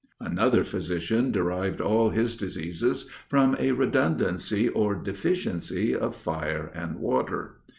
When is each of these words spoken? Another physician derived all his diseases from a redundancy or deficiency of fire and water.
Another 0.19 0.63
physician 0.63 1.31
derived 1.31 1.79
all 1.79 2.09
his 2.09 2.35
diseases 2.35 3.07
from 3.29 3.55
a 3.59 3.71
redundancy 3.73 4.67
or 4.67 4.95
deficiency 4.95 5.95
of 5.95 6.15
fire 6.15 6.71
and 6.73 6.95
water. 6.95 7.57